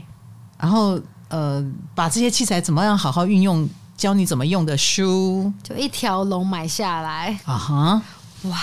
[0.57, 0.99] 然后
[1.29, 8.01] 呃，把这些器材怎么样好好运用，教你怎么用的书，就一条龙买下来啊哈！
[8.41, 8.59] 哇，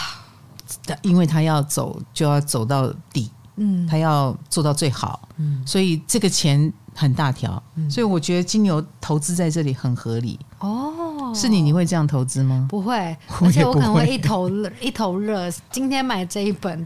[1.01, 6.73] 因为他要走就要走到底，嗯，他要做到最好，嗯，所以这个钱。
[6.93, 11.33] 很大条，嗯、所以我觉得金牛投资在这里很合理哦。
[11.33, 12.67] 是你，你会这样投资吗？
[12.69, 14.51] 不会， 而且我可能会一头
[14.83, 15.49] 一头热。
[15.71, 16.77] 今天买这一本，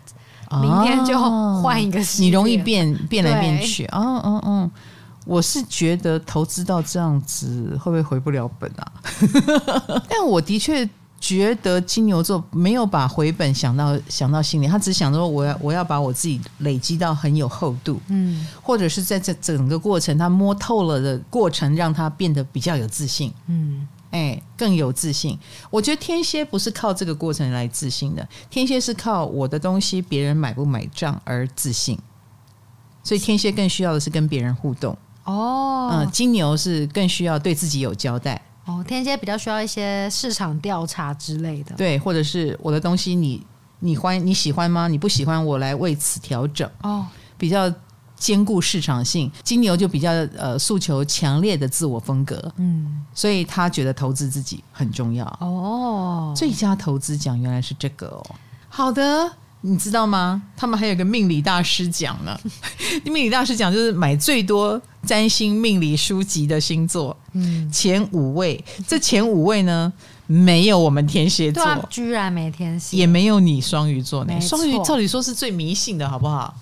[0.61, 1.19] 明天就
[1.63, 1.99] 换一个。
[2.19, 3.87] 你容易变变来变去。
[3.87, 4.71] 哦哦哦，
[5.25, 8.93] 我是觉得投资到这样子会不会回不了本啊？
[10.07, 10.89] 但我的确。
[11.25, 25.39] 觉得金牛座没有把回本想到想到心里，他只想说我要我要把我自己累积到很有厚度，嗯，或者是在这整个过程他摸透了的过程，让他变得比较有自信，嗯，哎，更有自信。
[25.71, 31.99] 我觉得天蝎不是靠这个过程来自信的，天蝎是靠我的东西别人买不买账而自信，
[33.03, 34.95] 所以天蝎更需要的是跟别人互动。
[35.25, 38.43] 哦，嗯，金牛是更需要对自己有交代。
[38.67, 43.45] 哦，天蝎比较需要一些市场调查之类的，对，或者是我的东西你
[43.81, 44.89] 你欢你喜欢吗？
[44.89, 47.05] 你不喜欢，我来为此调整哦，
[47.37, 47.71] 比较
[48.17, 49.31] 兼顾市场性。
[49.43, 55.27] 金牛就比较呃诉求强烈的自我风格，嗯，所以他觉得投资自己很重要。
[55.41, 58.25] 哦，最佳投资奖原来是这个哦。
[58.71, 59.31] 好的，
[59.67, 60.43] 你知道吗？
[60.55, 62.39] 他们还有个命理大师奖呢。
[63.05, 68.63] 命理大师奖就是买最多占星命理书籍的星座，嗯，前五位。
[68.87, 69.91] 这前五位呢？
[70.27, 74.39] 没有我们天蝎座，啊，居然没天蝎，也没有你双鱼座呢。
[74.41, 76.55] 双鱼照理说是最迷信的，好不好？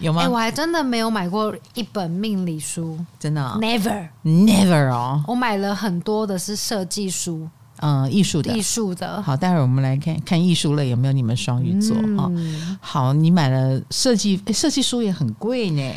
[0.00, 0.22] 有吗？
[0.22, 5.22] 欸，我还真的没有买过一本命理书，真的，哦，never，never 哦。
[5.26, 7.48] 我买了很多的是设计书，
[7.80, 9.22] 嗯，艺术的，艺术的。
[9.22, 12.78] 好，待会儿我们来看看艺术类有没有你们双鱼座啊，嗯？
[12.80, 15.92] 好，你买了设计，欸，设计书也很贵呢。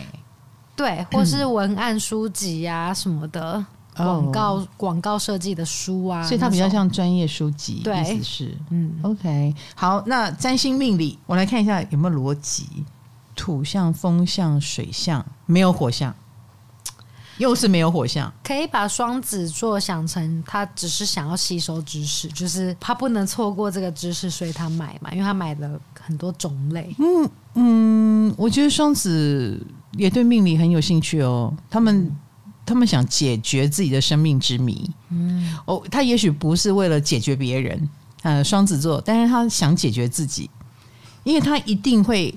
[0.76, 3.64] 对，或是文案书籍呀，啊，什么的。
[3.94, 8.58] 广告广告设计的书啊，所以它比较像专业书籍，意思是。
[8.70, 12.86] 嗯，OK，好，那占星命理，我来看一下有没有逻辑，
[13.36, 16.16] 土象、风象、水象，没有火象，
[17.42, 26.96] 又是没有火象，可以把双子座想成他只是想要吸收知识，就是他不能错过这个知识，所以他买嘛，因为他买了很多种类。
[27.00, 29.60] 嗯嗯，我觉得双子
[29.94, 31.98] 也对命理很有兴趣哦，他们。
[31.98, 32.18] 嗯
[32.64, 37.90] 他们想解决自己的生命之谜，嗯，哦，他也许不是为了解决别人，
[38.22, 40.50] 呃，双子座，但是他想解决自己，
[41.24, 42.34] 因为他一定会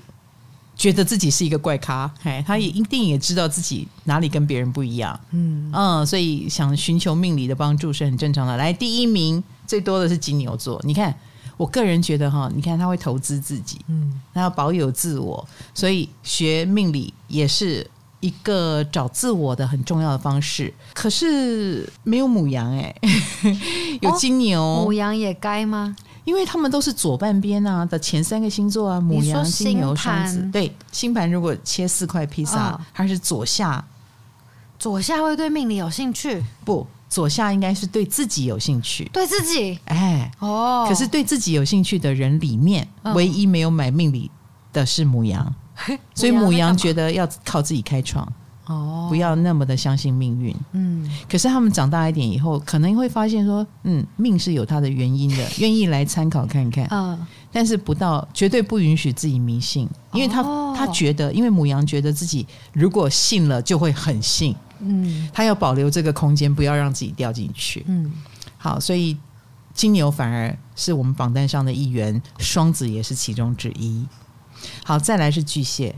[0.75, 8.57] 觉得自己是一个怪咖，哎，他也一定也知道自己哪里跟别人不一样，嗯嗯，所以想寻求命理的帮助是很正常的。
[8.57, 11.15] 来，第一名最多的是金牛座，你看，
[11.57, 17.89] 我个人觉得哈，你看他会投资自己，嗯，他要保有自我，所以学命理也是。
[18.21, 25.95] 一个找自我的很重要的方式，可是没有母羊哎、 欸，有金牛，母羊也该吗？
[26.25, 30.41] 因为他们都是左半边啊的前三个星座啊，母羊、金牛、双子。
[30.51, 33.81] 对，星盘如果切四块披萨，哦，它是左下，
[34.77, 36.43] 左下会对命理有兴趣？
[36.65, 39.79] 不，左下应该是对自己有兴趣，对自己。
[39.85, 44.29] 哎，哦，可是对自己有兴趣的人里面，嗯、唯一没有买命理
[44.73, 45.53] 的是母羊。
[46.13, 48.25] 所以母羊觉得要靠自己开创
[48.65, 50.55] 哦，不要那么的相信命运。
[50.71, 56.87] 嗯，可是他们长大一点以后，可能会发现说，嗯，命是有它的原因的， 愿意来参考看看。
[56.91, 57.17] 嗯，
[57.51, 60.43] 但是不到绝对不允许自己迷信，因为他
[60.75, 64.55] 他觉得，因为母羊觉得自己如果信了就会很信。
[64.79, 67.85] 嗯，他要保留这个空间，不要让自己掉进去。
[67.87, 68.11] 嗯，
[68.57, 69.15] 好，所以
[69.73, 74.05] 金牛反而是我们榜单上的一员，双子也是其中之一。
[74.83, 75.95] 好，再来是巨蟹。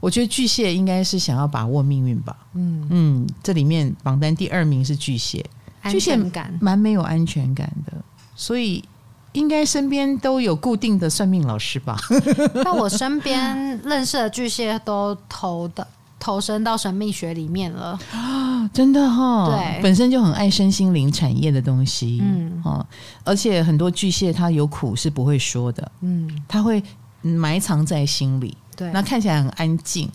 [0.00, 2.36] 我觉得巨蟹应该是想要把握命运吧。
[2.54, 2.86] 嗯。
[2.90, 5.44] 嗯，这里面榜单第二名是巨蟹，
[5.90, 6.56] 巨蟹感。
[6.60, 7.92] 蛮没有安全感的，
[8.36, 8.84] 所以
[9.32, 11.96] 应该身边都有固定的算命老师吧。
[12.64, 15.86] 那我身边认识的巨蟹都投的
[16.18, 17.98] 投身到神秘学里面了。
[18.12, 22.62] 啊， 真的哈、哦，对，本身就很爱身心灵产业的东西，嗯。
[22.64, 22.86] 哦，
[23.24, 26.82] 而且很多巨蟹他有苦是不会说的，嗯，他会。
[27.20, 30.08] 埋藏在心里，对，那看起来很安静，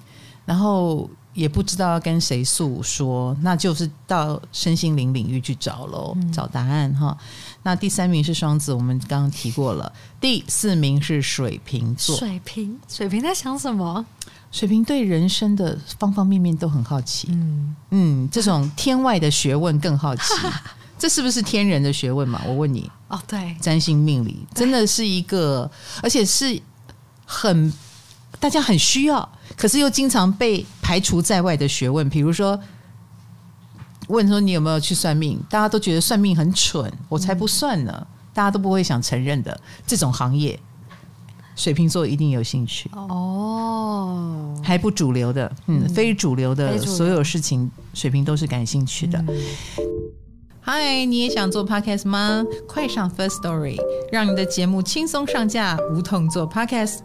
[0.45, 7.17] 然后也不知道要跟谁诉说，那就是到身心灵领域去找喽，嗯、找答案哈。
[7.63, 9.91] 那第三名是双子，我们刚刚提过了。
[10.21, 14.05] 第四名是水瓶座，水瓶，水瓶在想什么？
[14.49, 20.23] 水瓶对人生的方方面面都很好奇，嗯嗯，这种天外的学问更好奇，
[20.97, 22.41] 这是不是天人的学问嘛？
[22.45, 25.69] 我问你，哦，对，占星命理真的是一个，
[26.01, 26.61] 而且是。
[27.25, 27.71] 很，
[28.39, 32.59] 大家很需要，可是又经常被排除在外的学问，比如说
[34.07, 40.59] 问说你有没有去算命，大家都觉得算命很蠢，我才不算呢，嗯、大家都不会想承认的这种行业，
[41.55, 49.23] 水瓶座一定有兴趣哦，还不主流的，嗯，非主流的所有事情，水瓶都是感兴趣的。
[50.59, 52.43] 嗨、嗯，你也想做 podcast 吗？
[52.67, 53.77] 快上 First Story，
[54.11, 56.99] 让你的节目轻松上架，无痛做 podcast。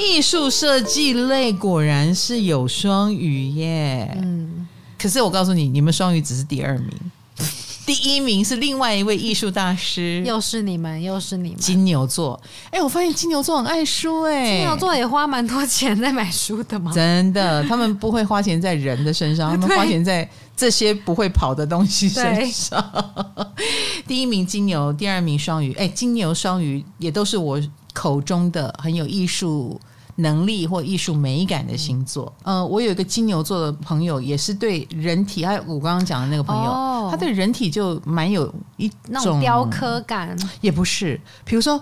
[0.00, 4.66] 艺术设计类果然是有双鱼耶，嗯，
[4.98, 6.90] 可是我告诉你，你们双鱼只是第二名，
[7.84, 12.40] 第一名是另外一位艺术大师，又是你们，又是你们，金牛座。
[12.66, 16.90] 哎、欸，我发现金牛座很爱书，哎，金牛座也花蛮多钱在买书的嘛？
[16.92, 20.26] 真的，他们不会花钱在人的身上， 他们花钱在
[20.56, 22.82] 这些不会跑的东西身上。
[24.08, 25.74] 第一名金牛，第二名双鱼。
[25.74, 27.60] 哎、欸，金牛、双鱼也都是我
[27.92, 29.78] 口中的很有艺术
[30.20, 41.80] 能力或艺术美感的星座，嗯、呃，我有一个金牛座的朋友，也是对人体，还有我刚刚讲的那个朋友，哦、他对人体就蛮有一种那种雕刻感，也不是，比如说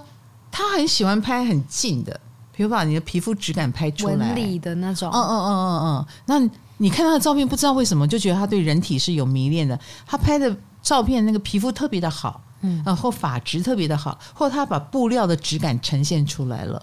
[0.51, 2.21] 他很喜欢拍很近的，
[2.53, 5.11] 比如把你的皮肤质感拍出来，纹理的那种。
[5.13, 6.07] 嗯嗯嗯嗯嗯。
[6.27, 9.79] 那你看他的照片，不知道为什么就觉得他对人体是有迷恋的。
[10.07, 16.81] 他拍的照片那个皮肤特别的好，嗯，然后发质特别的好，或者他把布料的质感呈现出来了。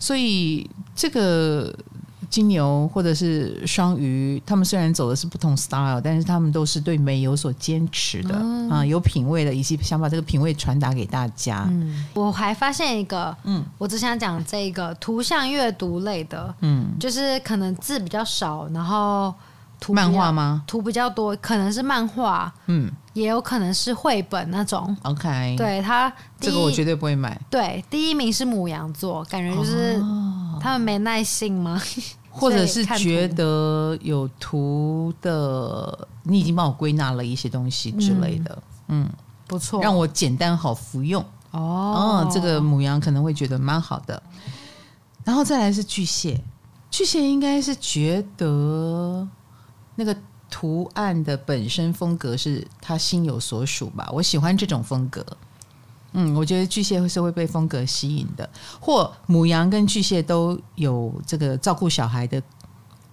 [0.00, 1.72] 所以这个。
[2.28, 11.66] 金牛或者是双鱼，他们虽然走的是不同 style，但是他们都是对美有所坚持的、嗯、啊，有品味的，以及想把这个品味传达给大家。
[11.68, 19.34] 嗯，我还发现一个，嗯，我只想讲这个图像阅读类的，嗯，就是可能字比较少，然后
[19.80, 20.62] 图漫画吗？
[20.66, 24.94] 图比较多，可能是漫画，嗯，也有可能是绘本那种。
[25.02, 27.40] OK，对他，这个我绝对不会买。
[27.50, 29.98] 对，第一名是母羊座，感觉就是
[30.60, 31.80] 他们没耐性吗？
[32.32, 39.10] 或者是觉得有图的，你已经帮我归纳了一些东西之类的，嗯，嗯
[39.48, 42.30] 不错，让我简单好服用哦，嗯。
[42.30, 44.22] 这个母羊可能会觉得蛮好的，
[45.24, 46.40] 然后再来是巨蟹，
[46.88, 49.26] 巨蟹应该是觉得
[50.00, 50.16] 那个
[50.48, 55.24] 图案的本身风格是他心有所属吧，我喜欢这种风格。
[56.12, 58.48] 嗯，我觉得巨蟹会是会被风格吸引的，
[58.80, 62.42] 或母羊跟巨蟹都有这个照顾小孩的，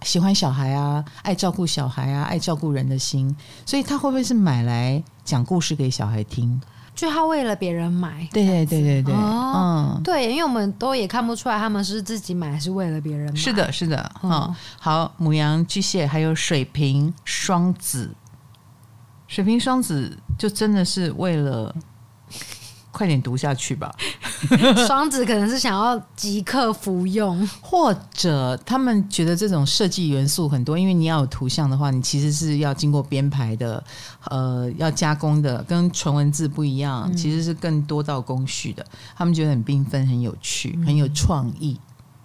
[0.03, 3.35] 喜欢小孩啊，爱照顾小孩啊，爱照顾人的心，
[3.65, 6.59] 所以他会不会是买来讲故事给小孩听？
[6.97, 13.35] 就他为了别人买，对对对对对，哦、嗯，对，因为我们都也看不出来他们是自己买还是为了别人买。
[13.35, 14.55] 是的，是的，嗯，嗯。
[14.79, 18.09] 好，母羊、巨蟹还有水瓶、双子，
[19.27, 21.73] 水瓶、双子就真的是为了。
[22.97, 23.93] 快点读下去吧。
[24.87, 33.83] 双子可能是想要即刻服用，或者他们觉得这种设计元素很多，因为你要有图像的话，你其实是要经过编排的，
[34.31, 38.83] 呃，要加工的，跟纯文字不一样，其实是更多道工序的。
[39.15, 41.79] 他们觉得很缤纷、很有趣、很有创意，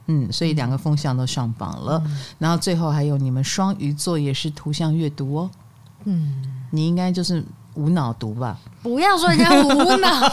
[0.07, 2.03] 嗯，所以两个风向都上榜了。
[2.39, 5.51] 然后最后还有你们双鱼座也是图像阅读哦，
[6.05, 7.45] 嗯，你应该就是。
[7.75, 10.09] 无脑读吧，不要说人家无脑，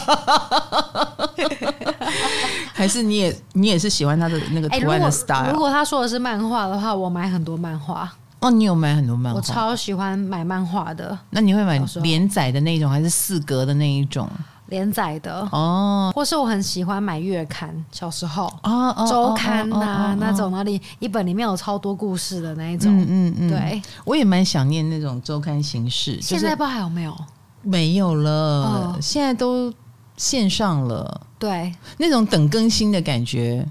[2.72, 8.10] 还是你也你也是喜欢他的那个图案的 style？、欸、如，如果他说的是漫画的话，我买很多漫画。
[8.40, 9.36] 哦，你有买很多漫画？
[9.36, 11.16] 我超喜欢买漫画的。
[11.30, 14.28] 那你会买连载的那种，还是四格的那一种？
[14.70, 26.18] 连载的哦，或是我很喜欢买月刊，小时候哦，周刊呐那种，那里一本里面有超多故事的那一种，嗯嗯嗯，对，我也蛮想念那种周刊形式。
[26.22, 27.14] 现在不知道还有没有？
[27.62, 29.70] 没有了，现在都
[30.16, 31.20] 线上了。
[31.38, 33.66] 对，那种等更新的感觉，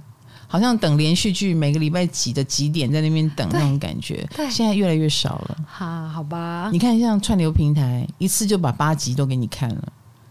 [0.48, 5.58] 好像等连续剧，每个礼拜几的几点在那边等那种感觉，对，现在越来越少了。
[5.66, 9.84] 哈，好吧，你看像串流平台，一次就把八集都给你看了。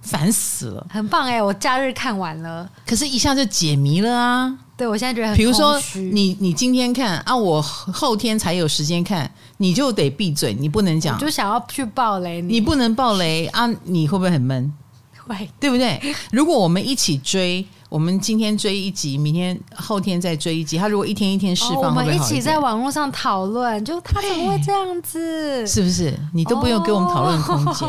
[0.08, 1.42] 烦死了，很棒哎！
[1.42, 4.58] 我假日看完了，可是一下就解谜了啊！
[4.76, 5.78] 对，我现在觉得很，比如说
[6.12, 13.68] 你你今天看啊，我后天才有时间看，你就得闭嘴，你不能讲，我就想要去爆雷你，你不能爆雷啊！
[13.84, 14.72] 你会不会很闷？
[15.26, 16.00] 会，对不对？
[16.32, 25.66] 如果我们一起追，我们今天追一集，明天后天再追一集，他如果一天一天释放，哦，我们一起在网络上讨论，就他怎么会这样子？
[25.66, 26.18] 是不是？
[26.32, 27.88] 你都不用给我们讨论空间。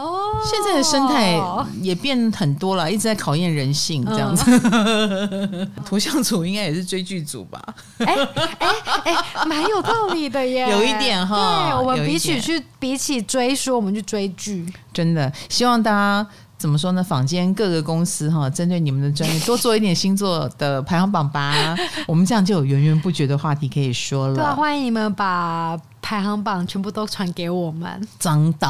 [0.00, 1.40] 哦哦，现在的生态
[1.80, 4.44] 也变很多了，一直在考验人性这样子。
[4.72, 7.62] 嗯、 图像组应该也是追剧组吧？
[7.98, 8.14] 哎
[8.58, 8.74] 哎
[9.04, 11.70] 哎，蛮有道理的耶，有一点哈。
[11.70, 16.26] 对，我们比起去比起追书，我们去追剧，真的希望大家。
[16.60, 17.02] 怎么说呢？
[17.02, 21.74] 坊间各个公司哈，针对你们的专业多做一点星座的排行榜吧。
[22.06, 24.34] 我们这样就有源源不绝的话题可以说了。
[24.34, 28.06] 对啊，欢迎你们把排行榜全部都传给我们。
[28.18, 28.68] 真的，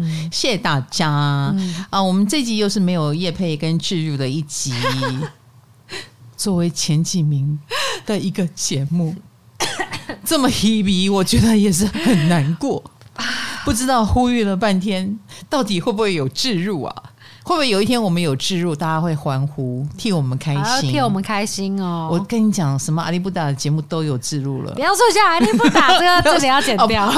[0.00, 1.08] 嗯、谢谢大家、
[1.56, 2.02] 嗯、啊！
[2.02, 4.74] 我们这集又是没有叶配跟置入的一集，
[6.36, 7.56] 作为前几名
[8.04, 9.14] 的一个节目，
[10.26, 12.82] 这么 heavy，我觉得也是很难过。
[13.64, 15.16] 不知道呼吁了半天，
[15.48, 17.02] 到底会不会有置入啊？
[17.48, 22.10] 会不会有一天我们有置入，大家会欢呼，替我们开心，替我们开心哦！
[22.12, 24.74] 我跟你讲，什么阿里不达的节目都有置入了。
[24.74, 27.10] 不要说像阿里不达 这个，这里要剪掉。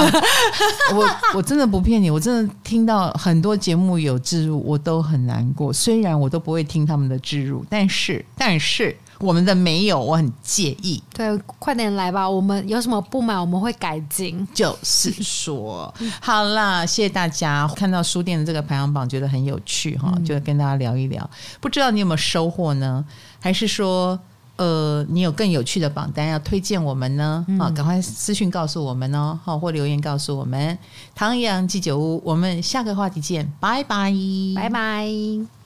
[0.95, 1.05] 我
[1.35, 5.73] 我真的不骗你，我真的听到很多节目有置入，我都很难过。
[5.73, 8.97] 虽然我都不会听他们的置入，但是但是。
[9.21, 11.03] 我们的没有，我很介意。
[11.13, 14.47] 对，快点来吧，我们有什么不满，我们会改进。
[14.55, 17.69] 就是说，好啦，谢谢大家。
[17.77, 21.29] 看到书店的这个排行榜，觉得很有趣哈，就跟大家聊一聊。
[21.61, 23.05] 不知道你有没有收获呢？
[23.41, 24.19] 还是说，
[24.57, 27.45] 呃，你有更有趣的榜单要推荐我们呢？
[27.59, 30.79] 啊，赶快私讯告诉我们哦，好，或留言告诉我们。
[31.15, 34.13] 唐阳鸡酒屋，我们下个话题见，拜拜，
[34.57, 35.60] 拜拜。